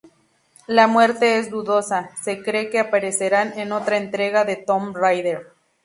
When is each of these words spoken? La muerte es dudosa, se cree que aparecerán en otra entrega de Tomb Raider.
La 0.65 0.87
muerte 0.87 1.37
es 1.37 1.51
dudosa, 1.51 2.09
se 2.19 2.41
cree 2.41 2.71
que 2.71 2.79
aparecerán 2.79 3.53
en 3.59 3.71
otra 3.71 3.97
entrega 3.97 4.45
de 4.45 4.55
Tomb 4.55 4.97
Raider. 4.97 5.53